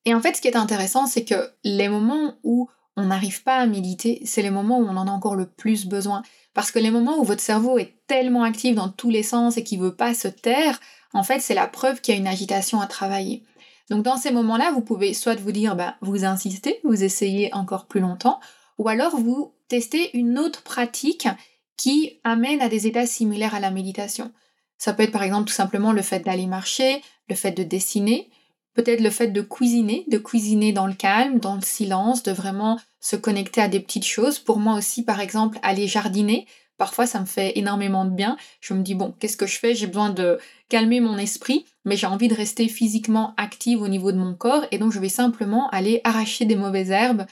Et 0.04 0.12
en 0.12 0.20
fait, 0.20 0.34
ce 0.34 0.40
qui 0.40 0.48
est 0.48 0.56
intéressant, 0.56 1.06
c'est 1.06 1.24
que 1.24 1.52
les 1.62 1.88
moments 1.88 2.34
où 2.42 2.68
on 2.96 3.04
n'arrive 3.04 3.44
pas 3.44 3.58
à 3.58 3.66
méditer, 3.66 4.22
c'est 4.24 4.42
les 4.42 4.50
moments 4.50 4.78
où 4.80 4.86
on 4.86 4.96
en 4.96 5.06
a 5.06 5.10
encore 5.10 5.36
le 5.36 5.46
plus 5.46 5.86
besoin. 5.86 6.22
Parce 6.54 6.72
que 6.72 6.78
les 6.78 6.90
moments 6.90 7.18
où 7.18 7.24
votre 7.24 7.42
cerveau 7.42 7.78
est 7.78 7.94
tellement 8.08 8.42
actif 8.42 8.74
dans 8.74 8.88
tous 8.88 9.10
les 9.10 9.22
sens 9.22 9.58
et 9.58 9.62
qu'il 9.64 9.80
veut 9.80 9.94
pas 9.94 10.14
se 10.14 10.28
taire, 10.28 10.80
en 11.16 11.22
fait, 11.22 11.40
c'est 11.40 11.54
la 11.54 11.66
preuve 11.66 12.00
qu'il 12.00 12.14
y 12.14 12.16
a 12.16 12.20
une 12.20 12.26
agitation 12.26 12.80
à 12.80 12.86
travailler. 12.86 13.42
Donc 13.90 14.02
dans 14.02 14.16
ces 14.16 14.30
moments-là, 14.30 14.72
vous 14.72 14.80
pouvez 14.80 15.14
soit 15.14 15.40
vous 15.40 15.52
dire, 15.52 15.76
bah, 15.76 15.96
vous 16.00 16.24
insistez, 16.24 16.80
vous 16.84 17.04
essayez 17.04 17.52
encore 17.54 17.86
plus 17.86 18.00
longtemps, 18.00 18.40
ou 18.78 18.88
alors 18.88 19.16
vous 19.16 19.54
testez 19.68 20.16
une 20.16 20.38
autre 20.38 20.62
pratique 20.62 21.28
qui 21.76 22.20
amène 22.24 22.60
à 22.60 22.68
des 22.68 22.86
états 22.86 23.06
similaires 23.06 23.54
à 23.54 23.60
la 23.60 23.70
méditation. 23.70 24.32
Ça 24.78 24.92
peut 24.92 25.04
être 25.04 25.12
par 25.12 25.22
exemple 25.22 25.48
tout 25.48 25.54
simplement 25.54 25.92
le 25.92 26.02
fait 26.02 26.20
d'aller 26.20 26.46
marcher, 26.46 27.02
le 27.28 27.34
fait 27.34 27.52
de 27.52 27.62
dessiner, 27.62 28.28
peut-être 28.74 29.00
le 29.00 29.10
fait 29.10 29.28
de 29.28 29.40
cuisiner, 29.40 30.04
de 30.08 30.18
cuisiner 30.18 30.72
dans 30.72 30.86
le 30.86 30.94
calme, 30.94 31.38
dans 31.38 31.54
le 31.54 31.62
silence, 31.62 32.22
de 32.22 32.32
vraiment 32.32 32.78
se 33.00 33.16
connecter 33.16 33.62
à 33.62 33.68
des 33.68 33.80
petites 33.80 34.04
choses. 34.04 34.38
Pour 34.38 34.58
moi 34.58 34.74
aussi, 34.74 35.02
par 35.02 35.20
exemple, 35.20 35.58
aller 35.62 35.86
jardiner, 35.86 36.46
parfois 36.78 37.06
ça 37.06 37.20
me 37.20 37.26
fait 37.26 37.58
énormément 37.58 38.04
de 38.04 38.10
bien. 38.10 38.36
Je 38.60 38.74
me 38.74 38.82
dis, 38.82 38.94
bon, 38.94 39.14
qu'est-ce 39.18 39.36
que 39.36 39.46
je 39.46 39.58
fais? 39.58 39.74
J'ai 39.74 39.86
besoin 39.86 40.10
de 40.10 40.38
calmer 40.68 41.00
mon 41.00 41.18
esprit, 41.18 41.64
mais 41.84 41.96
j'ai 41.96 42.06
envie 42.06 42.28
de 42.28 42.34
rester 42.34 42.68
physiquement 42.68 43.34
active 43.36 43.82
au 43.82 43.88
niveau 43.88 44.12
de 44.12 44.18
mon 44.18 44.34
corps, 44.34 44.64
et 44.70 44.78
donc 44.78 44.92
je 44.92 44.98
vais 44.98 45.08
simplement 45.08 45.68
aller 45.70 46.00
arracher 46.04 46.44
des 46.44 46.56
mauvaises 46.56 46.90
herbes, 46.90 47.26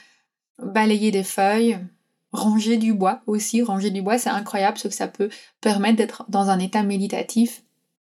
balayer 0.59 1.11
des 1.11 1.23
feuilles, 1.23 1.79
ranger 2.31 2.77
du 2.77 2.93
bois 2.93 3.21
aussi. 3.27 3.61
Ranger 3.61 3.89
du 3.89 4.01
bois, 4.01 4.17
c'est 4.17 4.29
incroyable 4.29 4.77
ce 4.77 4.87
que 4.87 4.93
ça 4.93 5.07
peut 5.07 5.29
permettre 5.61 5.97
d'être 5.97 6.25
dans 6.29 6.49
un 6.49 6.59
état 6.59 6.83
méditatif. 6.83 7.63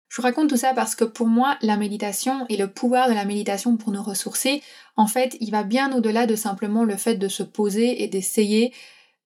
Je 0.08 0.16
vous 0.16 0.22
raconte 0.22 0.48
tout 0.48 0.56
ça 0.56 0.72
parce 0.72 0.94
que 0.94 1.04
pour 1.04 1.26
moi, 1.26 1.58
la 1.62 1.76
méditation 1.76 2.46
et 2.48 2.56
le 2.56 2.68
pouvoir 2.68 3.08
de 3.08 3.14
la 3.14 3.24
méditation 3.24 3.76
pour 3.76 3.92
nous 3.92 4.02
ressourcer, 4.02 4.62
en 4.96 5.06
fait, 5.06 5.36
il 5.40 5.50
va 5.50 5.64
bien 5.64 5.92
au-delà 5.92 6.26
de 6.26 6.36
simplement 6.36 6.84
le 6.84 6.96
fait 6.96 7.16
de 7.16 7.28
se 7.28 7.42
poser 7.42 8.02
et 8.02 8.08
d'essayer 8.08 8.72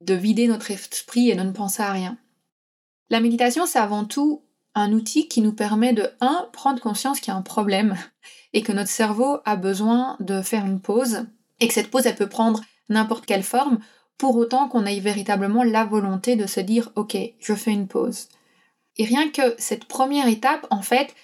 de 0.01 0.15
vider 0.15 0.49
notre 0.49 0.71
esprit 0.71 1.31
et 1.31 1.35
de 1.35 1.43
ne 1.43 1.53
penser 1.53 1.83
à 1.83 1.93
rien. 1.93 2.19
La 3.11 3.21
méditation, 3.21 3.67
c'est 3.67 3.79
avant 3.79 4.05
tout 4.05 4.43
un 4.75 4.93
outil 4.93 5.29
qui 5.29 5.41
nous 5.41 5.53
permet 5.53 5.93
de, 5.93 6.09
un, 6.21 6.49
prendre 6.53 6.81
conscience 6.81 7.21
qu'il 7.21 7.33
y 7.33 7.37
a 7.37 7.39
un 7.39 7.43
problème 7.43 7.97
et 8.53 8.63
que 8.63 8.73
notre 8.73 8.91
cerveau 8.91 9.39
a 9.45 9.57
besoin 9.57 10.17
de 10.21 10.43
faire 10.43 10.65
une 10.65 10.81
pause 10.81 11.27
et 11.61 11.69
que 11.69 11.75
cette 11.75 11.91
pause, 11.91 12.07
elle 12.07 12.17
peut 12.17 12.29
prendre 12.29 12.63
n'importe 12.89 13.27
quelle 13.27 13.43
forme 13.43 13.81
pour 14.17 14.37
autant 14.37 14.69
qu'on 14.69 14.87
ait 14.87 15.01
véritablement 15.01 15.63
la 15.63 15.85
volonté 15.85 16.37
de 16.37 16.47
se 16.47 16.61
dire 16.61 16.91
ok, 16.95 17.17
je 17.39 17.55
fais 17.55 17.73
une 17.73 17.89
pause. 17.89 18.29
Et 18.97 19.05
rien 19.05 19.31
que 19.31 19.55
cette 19.59 19.87
première 19.87 20.29
étape, 20.29 20.67
en 20.71 20.83
fait, 20.83 21.15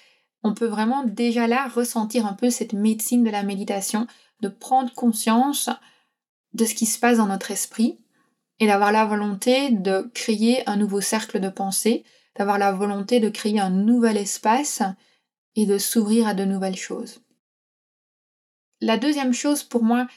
on 0.43 0.53
peut 0.53 0.65
vraiment 0.65 1.03
déjà 1.03 1.47
là 1.47 1.67
ressentir 1.67 2.25
un 2.25 2.33
peu 2.33 2.49
cette 2.49 2.73
médecine 2.73 3.23
de 3.23 3.29
la 3.29 3.43
méditation, 3.43 4.07
de 4.41 4.47
prendre 4.47 4.93
conscience 4.93 5.69
de 6.53 6.65
ce 6.65 6.73
qui 6.73 6.85
se 6.85 6.99
passe 6.99 7.17
dans 7.17 7.27
notre 7.27 7.51
esprit 7.51 7.99
et 8.59 8.67
d'avoir 8.67 8.91
la 8.91 9.05
volonté 9.05 9.69
de 9.71 10.09
créer 10.13 10.67
un 10.67 10.77
nouveau 10.77 11.01
cercle 11.01 11.39
de 11.39 11.49
pensée, 11.49 12.03
d'avoir 12.35 12.57
la 12.57 12.71
volonté 12.71 13.19
de 13.19 13.29
créer 13.29 13.59
un 13.59 13.69
nouvel 13.69 14.17
espace 14.17 14.81
et 15.55 15.65
de 15.65 15.77
s'ouvrir 15.77 16.27
à 16.27 16.33
de 16.33 16.45
nouvelles 16.45 16.77
choses. 16.77 17.21
La 18.81 18.97
deuxième 18.97 19.33
chose 19.33 19.63
pour 19.63 19.83
moi 19.83 20.07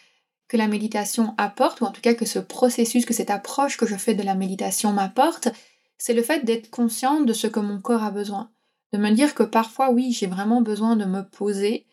que 0.48 0.56
la 0.56 0.68
méditation 0.68 1.34
apporte, 1.38 1.80
ou 1.80 1.84
en 1.84 1.92
tout 1.92 2.00
cas 2.00 2.14
que 2.14 2.26
ce 2.26 2.38
processus, 2.38 3.06
que 3.06 3.14
cette 3.14 3.30
approche 3.30 3.76
que 3.76 3.86
je 3.86 3.96
fais 3.96 4.14
de 4.14 4.22
la 4.22 4.34
méditation 4.34 4.92
m'apporte, 4.92 5.48
c'est 5.96 6.12
le 6.12 6.22
fait 6.22 6.44
d'être 6.44 6.70
consciente 6.70 7.24
de 7.24 7.32
ce 7.32 7.46
que 7.46 7.60
mon 7.60 7.80
corps 7.80 8.02
a 8.02 8.10
besoin. 8.10 8.50
De 8.92 8.98
me 8.98 9.10
dire 9.10 9.34
que 9.34 9.44
parfois, 9.44 9.90
oui, 9.90 10.12
j'ai 10.12 10.26
vraiment 10.26 10.60
besoin 10.60 10.96
de 10.96 11.04
me 11.04 11.22
poser 11.22 11.86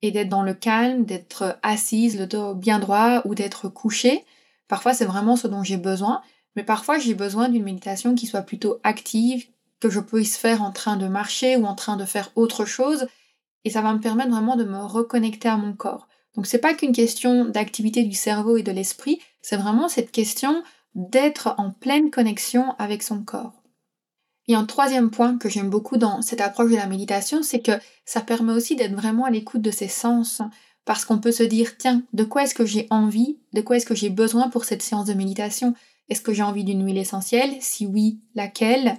et 0.00 0.10
d'être 0.10 0.28
dans 0.28 0.42
le 0.42 0.54
calme, 0.54 1.04
d'être 1.04 1.58
assise, 1.62 2.18
le 2.18 2.26
dos 2.26 2.54
bien 2.54 2.78
droit 2.78 3.22
ou 3.26 3.34
d'être 3.34 3.68
couchée. 3.68 4.24
Parfois, 4.68 4.94
c'est 4.94 5.04
vraiment 5.04 5.36
ce 5.36 5.48
dont 5.48 5.64
j'ai 5.64 5.76
besoin, 5.78 6.22
mais 6.56 6.62
parfois, 6.62 6.98
j'ai 6.98 7.14
besoin 7.14 7.48
d'une 7.48 7.64
méditation 7.64 8.14
qui 8.14 8.26
soit 8.26 8.42
plutôt 8.42 8.78
active, 8.84 9.48
que 9.80 9.90
je 9.90 10.00
puisse 10.00 10.36
faire 10.36 10.62
en 10.62 10.72
train 10.72 10.96
de 10.96 11.08
marcher 11.08 11.56
ou 11.56 11.64
en 11.64 11.74
train 11.74 11.96
de 11.96 12.04
faire 12.04 12.30
autre 12.36 12.64
chose, 12.64 13.06
et 13.64 13.70
ça 13.70 13.80
va 13.80 13.92
me 13.92 14.00
permettre 14.00 14.30
vraiment 14.30 14.56
de 14.56 14.64
me 14.64 14.78
reconnecter 14.78 15.48
à 15.48 15.56
mon 15.56 15.72
corps. 15.72 16.08
Donc 16.34 16.46
c'est 16.46 16.58
pas 16.58 16.74
qu'une 16.74 16.92
question 16.92 17.46
d'activité 17.46 18.04
du 18.04 18.14
cerveau 18.14 18.56
et 18.56 18.62
de 18.62 18.72
l'esprit, 18.72 19.20
c'est 19.42 19.56
vraiment 19.56 19.88
cette 19.88 20.12
question 20.12 20.62
d'être 20.94 21.54
en 21.58 21.70
pleine 21.70 22.10
connexion 22.10 22.74
avec 22.78 23.02
son 23.02 23.22
corps. 23.22 23.62
Et 24.46 24.54
un 24.54 24.64
troisième 24.64 25.10
point 25.10 25.36
que 25.36 25.48
j'aime 25.48 25.68
beaucoup 25.68 25.98
dans 25.98 26.22
cette 26.22 26.40
approche 26.40 26.70
de 26.70 26.76
la 26.76 26.86
méditation, 26.86 27.42
c'est 27.42 27.60
que 27.60 27.72
ça 28.06 28.22
permet 28.22 28.52
aussi 28.52 28.76
d'être 28.76 28.94
vraiment 28.94 29.26
à 29.26 29.30
l'écoute 29.30 29.60
de 29.60 29.70
ses 29.70 29.88
sens, 29.88 30.40
parce 30.88 31.04
qu'on 31.04 31.18
peut 31.18 31.32
se 31.32 31.42
dire, 31.42 31.76
tiens, 31.76 32.02
de 32.14 32.24
quoi 32.24 32.44
est-ce 32.44 32.54
que 32.54 32.64
j'ai 32.64 32.86
envie, 32.88 33.36
de 33.52 33.60
quoi 33.60 33.76
est-ce 33.76 33.84
que 33.84 33.94
j'ai 33.94 34.08
besoin 34.08 34.48
pour 34.48 34.64
cette 34.64 34.80
séance 34.80 35.04
de 35.04 35.12
méditation? 35.12 35.74
Est-ce 36.08 36.22
que 36.22 36.32
j'ai 36.32 36.42
envie 36.42 36.64
d'une 36.64 36.82
huile 36.82 36.96
essentielle? 36.96 37.58
Si 37.60 37.84
oui, 37.84 38.20
laquelle? 38.34 38.96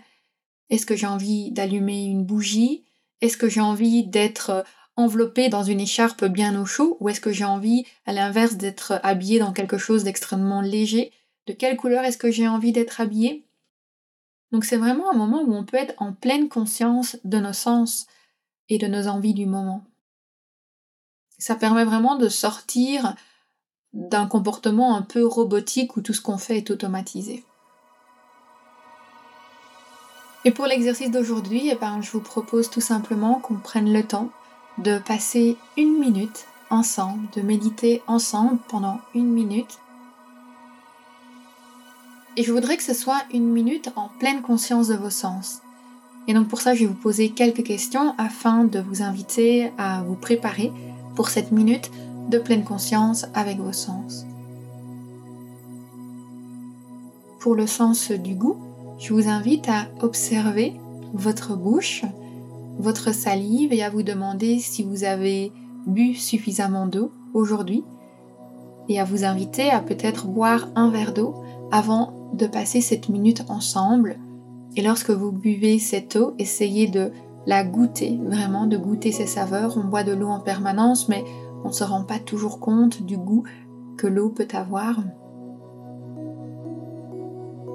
Est-ce 0.69 0.85
que 0.85 0.95
j'ai 0.95 1.07
envie 1.07 1.49
d'allumer 1.49 2.05
une 2.05 2.23
bougie? 2.23 2.85
Est-ce 3.21 3.37
que 3.37 3.49
j'ai 3.49 3.59
envie 3.59 4.03
d'être 4.05 4.63
enveloppé 4.97 5.49
dans 5.49 5.63
une 5.63 5.79
écharpe 5.79 6.25
bien 6.25 6.61
au 6.61 6.65
chaud? 6.67 6.95
Ou 6.99 7.09
est-ce 7.09 7.21
que 7.21 7.31
j'ai 7.31 7.43
envie, 7.43 7.85
à 8.05 8.13
l'inverse, 8.13 8.57
d'être 8.57 8.99
habillé 9.01 9.39
dans 9.39 9.51
quelque 9.51 9.79
chose 9.79 10.03
d'extrêmement 10.03 10.61
léger? 10.61 11.11
De 11.47 11.53
quelle 11.53 11.75
couleur 11.75 12.03
est-ce 12.03 12.19
que 12.19 12.29
j'ai 12.29 12.47
envie 12.47 12.71
d'être 12.71 13.01
habillé 13.01 13.47
Donc 14.51 14.63
c'est 14.63 14.77
vraiment 14.77 15.09
un 15.11 15.17
moment 15.17 15.41
où 15.41 15.55
on 15.55 15.65
peut 15.65 15.77
être 15.77 15.95
en 15.97 16.13
pleine 16.13 16.49
conscience 16.49 17.17
de 17.23 17.39
nos 17.39 17.53
sens 17.53 18.05
et 18.69 18.77
de 18.77 18.85
nos 18.85 19.07
envies 19.07 19.33
du 19.33 19.47
moment. 19.47 19.83
Ça 21.39 21.55
permet 21.55 21.85
vraiment 21.85 22.17
de 22.17 22.29
sortir 22.29 23.15
d'un 23.93 24.27
comportement 24.27 24.95
un 24.95 25.01
peu 25.01 25.25
robotique 25.25 25.97
où 25.97 26.01
tout 26.01 26.13
ce 26.13 26.21
qu'on 26.21 26.37
fait 26.37 26.57
est 26.57 26.69
automatisé. 26.69 27.43
Et 30.45 30.51
pour 30.51 30.67
l'exercice 30.67 31.11
d'aujourd'hui, 31.11 31.69
eh 31.69 31.75
ben, 31.75 32.01
je 32.01 32.11
vous 32.11 32.21
propose 32.21 32.69
tout 32.69 32.81
simplement 32.81 33.35
qu'on 33.35 33.55
prenne 33.55 33.91
le 33.91 34.03
temps 34.03 34.29
de 34.77 34.99
passer 34.99 35.57
une 35.75 35.97
minute 35.99 36.45
ensemble, 36.69 37.27
de 37.35 37.41
méditer 37.41 38.01
ensemble 38.07 38.59
pendant 38.67 38.99
une 39.15 39.31
minute. 39.31 39.79
Et 42.37 42.43
je 42.43 42.53
voudrais 42.53 42.77
que 42.77 42.83
ce 42.83 42.93
soit 42.93 43.21
une 43.33 43.49
minute 43.49 43.89
en 43.95 44.09
pleine 44.19 44.41
conscience 44.41 44.87
de 44.87 44.95
vos 44.95 45.09
sens. 45.09 45.61
Et 46.27 46.33
donc 46.33 46.47
pour 46.47 46.61
ça, 46.61 46.73
je 46.73 46.81
vais 46.81 46.85
vous 46.85 46.93
poser 46.93 47.29
quelques 47.29 47.63
questions 47.63 48.13
afin 48.17 48.63
de 48.63 48.79
vous 48.79 49.01
inviter 49.01 49.73
à 49.77 50.03
vous 50.03 50.15
préparer 50.15 50.71
pour 51.19 51.27
cette 51.27 51.51
minute 51.51 51.91
de 52.29 52.37
pleine 52.37 52.63
conscience 52.63 53.25
avec 53.33 53.57
vos 53.57 53.73
sens. 53.73 54.25
Pour 57.41 57.55
le 57.55 57.67
sens 57.67 58.11
du 58.11 58.35
goût, 58.35 58.55
je 58.99 59.13
vous 59.13 59.27
invite 59.27 59.67
à 59.67 59.87
observer 60.01 60.79
votre 61.13 61.57
bouche 61.57 62.05
votre 62.79 63.13
salive 63.13 63.73
et 63.73 63.83
à 63.83 63.89
vous 63.89 64.01
demander 64.01 64.59
si 64.59 64.83
vous 64.83 65.03
avez 65.03 65.51
bu 65.85 66.15
suffisamment 66.15 66.87
d'eau 66.87 67.11
aujourd'hui 67.33 67.83
et 68.87 68.97
à 68.97 69.03
vous 69.03 69.25
inviter 69.25 69.69
à 69.69 69.81
peut-être 69.81 70.25
boire 70.25 70.69
un 70.75 70.89
verre 70.89 71.13
d'eau 71.13 71.35
avant 71.69 72.13
de 72.31 72.47
passer 72.47 72.79
cette 72.79 73.09
minute 73.09 73.43
ensemble. 73.49 74.17
Et 74.77 74.81
lorsque 74.81 75.11
vous 75.11 75.33
buvez 75.33 75.79
cette 75.79 76.15
eau, 76.15 76.33
essayez 76.39 76.87
de 76.87 77.11
la 77.49 77.63
goûter, 77.63 78.21
vraiment 78.23 78.67
de 78.67 78.77
goûter 78.77 79.11
ses 79.11 79.25
saveurs. 79.25 79.75
On 79.75 79.87
boit 79.87 80.03
de 80.03 80.13
l'eau 80.13 80.27
en 80.27 80.39
permanence, 80.39 81.09
mais 81.09 81.23
on 81.63 81.69
ne 81.69 81.73
se 81.73 81.83
rend 81.83 82.03
pas 82.03 82.19
toujours 82.19 82.59
compte 82.59 83.01
du 83.01 83.17
goût 83.17 83.43
que 83.97 84.05
l'eau 84.05 84.29
peut 84.29 84.47
avoir. 84.53 84.99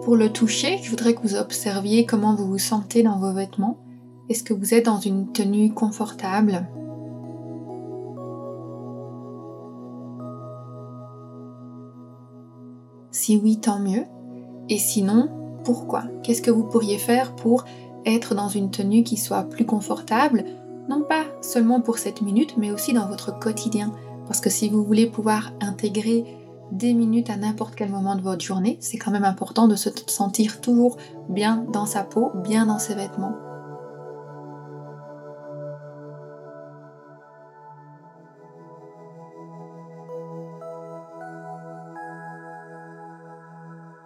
Pour 0.04 0.14
le 0.14 0.30
toucher, 0.32 0.78
je 0.80 0.90
voudrais 0.90 1.14
que 1.14 1.22
vous 1.22 1.34
observiez 1.34 2.06
comment 2.06 2.36
vous 2.36 2.46
vous 2.46 2.58
sentez 2.58 3.02
dans 3.02 3.18
vos 3.18 3.32
vêtements. 3.32 3.78
Est-ce 4.28 4.44
que 4.44 4.54
vous 4.54 4.74
êtes 4.74 4.86
dans 4.86 5.00
une 5.00 5.32
tenue 5.32 5.74
confortable? 5.74 6.68
Si 13.10 13.40
oui, 13.42 13.58
tant 13.58 13.80
mieux. 13.80 14.04
Et 14.68 14.78
sinon, 14.78 15.30
pourquoi? 15.64 16.04
Qu'est-ce 16.22 16.42
que 16.42 16.52
vous 16.52 16.64
pourriez 16.64 16.98
faire 16.98 17.34
pour 17.34 17.64
être 18.06 18.34
dans 18.34 18.48
une 18.48 18.70
tenue 18.70 19.02
qui 19.02 19.16
soit 19.16 19.44
plus 19.44 19.66
confortable 19.66 20.44
Non 20.88 21.02
pas 21.02 21.24
seulement 21.40 21.80
pour 21.80 21.98
cette 21.98 22.22
minute, 22.22 22.56
mais 22.56 22.70
aussi 22.70 22.92
dans 22.92 23.08
votre 23.08 23.38
quotidien. 23.38 23.92
Parce 24.26 24.40
que 24.40 24.50
si 24.50 24.68
vous 24.68 24.84
voulez 24.84 25.06
pouvoir 25.06 25.52
intégrer 25.60 26.24
des 26.72 26.94
minutes 26.94 27.30
à 27.30 27.36
n'importe 27.36 27.74
quel 27.74 27.90
moment 27.90 28.16
de 28.16 28.22
votre 28.22 28.44
journée, 28.44 28.78
c'est 28.80 28.98
quand 28.98 29.10
même 29.10 29.24
important 29.24 29.68
de 29.68 29.76
se 29.76 29.90
sentir 30.06 30.60
toujours 30.60 30.96
bien 31.28 31.64
dans 31.72 31.86
sa 31.86 32.02
peau, 32.02 32.30
bien 32.42 32.66
dans 32.66 32.78
ses 32.78 32.94
vêtements. 32.94 33.34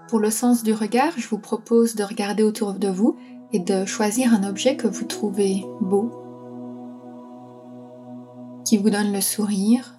Pour 0.09 0.21
le 0.21 0.31
sens 0.31 0.63
du 0.63 0.73
regard, 0.73 1.13
je 1.19 1.29
vous 1.29 1.39
propose 1.39 1.95
de 1.95 2.03
regarder 2.03 2.43
autour 2.43 2.73
de 2.73 2.89
vous 2.89 3.19
et 3.53 3.59
de 3.59 3.85
choisir 3.85 4.33
un 4.35 4.49
objet 4.49 4.77
que 4.77 4.87
vous 4.87 5.05
trouvez 5.05 5.65
beau, 5.81 6.11
qui 8.65 8.77
vous 8.77 8.91
donne 8.91 9.13
le 9.13 9.21
sourire. 9.21 9.99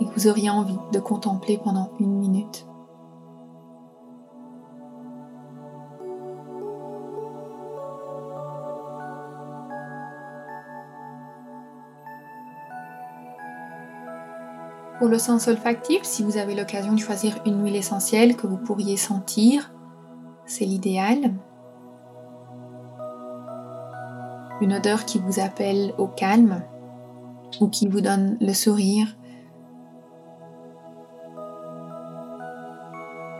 Et 0.00 0.06
que 0.06 0.14
vous 0.14 0.26
auriez 0.28 0.50
envie 0.50 0.78
de 0.92 0.98
contempler 0.98 1.58
pendant 1.58 1.90
une 2.00 2.16
minute. 2.16 2.66
Pour 15.02 15.10
le 15.10 15.18
sens 15.18 15.48
olfactif, 15.48 16.04
si 16.04 16.22
vous 16.22 16.36
avez 16.36 16.54
l'occasion 16.54 16.92
de 16.92 17.00
choisir 17.00 17.34
une 17.44 17.64
huile 17.64 17.74
essentielle 17.74 18.36
que 18.36 18.46
vous 18.46 18.56
pourriez 18.56 18.96
sentir, 18.96 19.74
c'est 20.46 20.64
l'idéal. 20.64 21.34
Une 24.60 24.72
odeur 24.72 25.04
qui 25.04 25.18
vous 25.18 25.40
appelle 25.40 25.92
au 25.98 26.06
calme 26.06 26.62
ou 27.60 27.66
qui 27.66 27.88
vous 27.88 28.00
donne 28.00 28.36
le 28.40 28.52
sourire. 28.52 29.08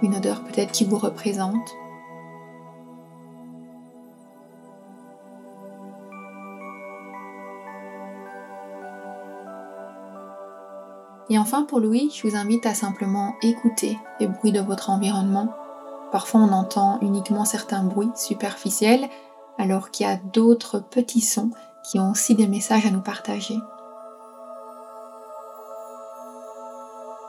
Une 0.03 0.17
odeur 0.17 0.43
peut-être 0.43 0.73
qui 0.73 0.85
vous 0.85 0.99
représente. 0.99 1.77
Et 11.33 11.39
enfin 11.39 11.63
pour 11.63 11.81
Louis, 11.81 12.13
je 12.15 12.29
vous 12.29 12.37
invite 12.37 12.67
à 12.67 12.75
simplement 12.75 13.37
écouter 13.41 13.99
les 14.21 14.27
bruits 14.27 14.53
de 14.53 14.61
votre 14.61 14.91
environnement. 14.91 15.49
Parfois 16.11 16.43
on 16.43 16.53
entend 16.53 16.99
uniquement 17.01 17.47
certains 17.47 17.83
bruits 17.83 18.11
superficiels, 18.15 19.09
alors 19.57 19.91
qu'il 19.91 20.07
y 20.07 20.11
a 20.11 20.19
d'autres 20.35 20.79
petits 20.79 21.23
sons 21.23 21.51
qui 21.85 21.99
ont 21.99 22.11
aussi 22.11 22.35
des 22.35 22.49
messages 22.49 22.85
à 22.85 22.91
nous 22.91 23.01
partager. 23.01 23.57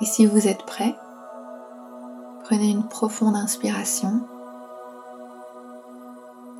Et 0.01 0.05
si 0.05 0.25
vous 0.25 0.49
êtes 0.49 0.65
prêt, 0.65 0.97
prenez 2.43 2.71
une 2.71 2.89
profonde 2.89 3.37
inspiration. 3.37 4.19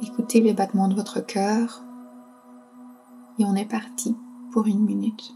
Écoutez 0.01 0.39
les 0.39 0.53
battements 0.53 0.87
de 0.87 0.95
votre 0.95 1.19
cœur. 1.19 1.81
Et 3.37 3.43
on 3.43 3.55
est 3.55 3.69
parti 3.69 4.15
pour 4.53 4.65
une 4.65 4.85
minute. 4.85 5.33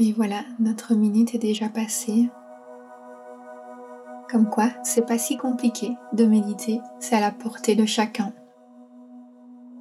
Et 0.00 0.12
voilà, 0.12 0.44
notre 0.60 0.94
minute 0.94 1.34
est 1.34 1.38
déjà 1.38 1.68
passée. 1.68 2.28
Comme 4.30 4.48
quoi, 4.48 4.70
c'est 4.84 5.06
pas 5.06 5.18
si 5.18 5.36
compliqué 5.36 5.90
de 6.12 6.24
méditer, 6.24 6.80
c'est 7.00 7.16
à 7.16 7.20
la 7.20 7.32
portée 7.32 7.74
de 7.74 7.84
chacun. 7.84 8.32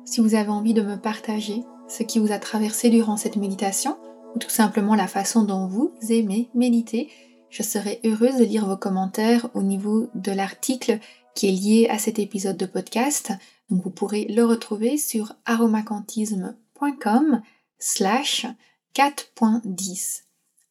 Si 0.06 0.22
vous 0.22 0.34
avez 0.34 0.50
envie 0.50 0.74
de 0.74 0.82
me 0.82 0.96
partager 0.96 1.64
ce 1.88 2.02
qui 2.02 2.18
vous 2.18 2.32
a 2.32 2.40
traversé 2.40 2.90
durant 2.90 3.18
cette 3.18 3.36
méditation, 3.36 3.96
ou 4.34 4.40
tout 4.40 4.50
simplement 4.50 4.96
la 4.96 5.08
façon 5.08 5.44
dont 5.44 5.68
vous 5.68 5.92
aimez 6.10 6.50
méditer, 6.56 7.10
je 7.50 7.62
serai 7.62 8.00
heureuse 8.04 8.38
de 8.38 8.44
lire 8.44 8.66
vos 8.66 8.78
commentaires 8.78 9.50
au 9.54 9.62
niveau 9.62 10.08
de 10.16 10.32
l'article 10.32 11.00
qui 11.36 11.48
est 11.48 11.52
lié 11.52 11.88
à 11.90 12.00
cet 12.00 12.18
épisode 12.20 12.58
de 12.58 12.66
podcast. 12.66 13.34
Vous 13.70 13.92
pourrez 13.92 14.26
le 14.26 14.44
retrouver 14.44 14.98
sur 14.98 15.34
aromacantisme.com 15.46 17.42
slash 17.78 18.48
4.10 18.96 20.24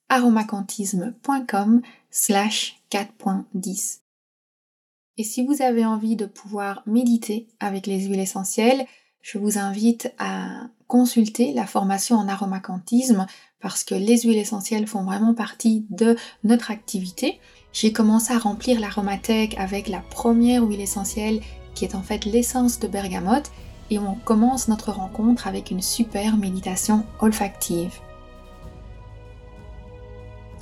aromacantisme.com 0.09 1.83
slash 2.11 2.81
4.10 2.91 4.01
Et 5.17 5.25
si 5.25 5.45
vous 5.45 5.63
avez 5.63 5.85
envie 5.85 6.17
de 6.17 6.27
pouvoir 6.27 6.83
méditer 6.87 7.49
avec 7.61 7.87
les 7.87 8.07
huiles 8.07 8.21
essentielles, 8.21 8.87
je 9.23 9.39
vous 9.39 9.59
invite 9.59 10.13
à 10.19 10.69
consulter 10.87 11.53
la 11.53 11.67
formation 11.67 12.17
en 12.17 12.29
aromacantisme 12.29 13.27
parce 13.61 13.83
que 13.83 13.97
les 13.97 14.21
huiles 14.21 14.39
essentielles 14.39 14.87
font 14.87 15.03
vraiment 15.03 15.35
partie 15.35 15.85
de 15.91 16.17
notre 16.45 16.71
activité. 16.71 17.41
J'ai 17.73 17.93
commencé 17.93 18.33
à 18.33 18.39
remplir 18.39 18.79
l'aromathèque 18.79 19.59
avec 19.59 19.89
la 19.89 20.01
première 20.01 20.63
huile 20.63 20.81
essentielle 20.81 21.41
qui 21.75 21.85
est 21.85 21.97
en 21.97 22.03
fait 22.03 22.25
l'essence 22.25 22.79
de 22.79 22.87
bergamote 22.87 23.51
et 23.91 23.99
on 23.99 24.15
commence 24.15 24.69
notre 24.69 24.93
rencontre 24.93 25.47
avec 25.47 25.71
une 25.71 25.83
super 25.83 26.37
méditation 26.37 27.05
olfactive. 27.21 28.01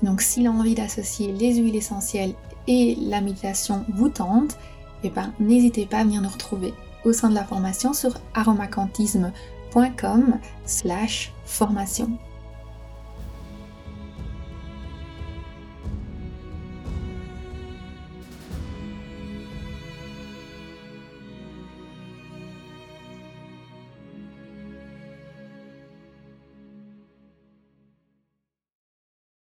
Donc 0.05 0.21
si 0.21 0.43
l'envie 0.43 0.75
d'associer 0.75 1.33
les 1.33 1.55
huiles 1.57 1.77
essentielles 1.77 2.35
et 2.67 2.99
la 3.01 3.23
méditation 3.23 3.87
vous 3.95 4.11
tente, 4.11 4.59
eh 5.03 5.11
ben, 5.11 5.33
n'hésitez 5.41 5.87
pas 5.87 5.99
à 5.99 6.05
venir 6.05 6.21
nous 6.21 6.29
retrouver 6.29 6.75
au 7.05 7.13
sein 7.13 7.31
de 7.31 7.35
la 7.35 7.45
formation 7.45 7.95
sur 7.95 8.13
aromacantisme.com 8.35 10.39
slash 10.67 11.33
formation. 11.47 12.11